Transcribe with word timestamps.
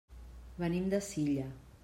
Venim 0.63 0.89
de 0.95 1.03
Silla. 1.11 1.47